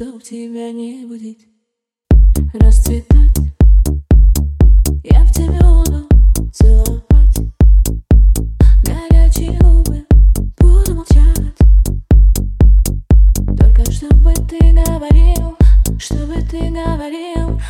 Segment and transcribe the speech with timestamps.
[0.00, 1.46] чтоб тебя не будить,
[2.54, 3.36] расцветать.
[5.04, 6.08] Я в тебе буду
[6.50, 7.36] целовать,
[8.82, 10.06] горячие губы
[10.56, 11.58] буду молчать.
[13.58, 15.58] Только чтобы ты говорил,
[15.98, 17.60] чтобы ты говорил.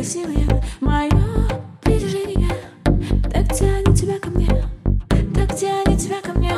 [0.00, 0.46] красивые
[0.80, 1.10] Мое
[1.82, 2.48] притяжение.
[3.30, 4.48] Так тянет тебя ко мне
[5.34, 6.49] Так тянет тебя ко мне.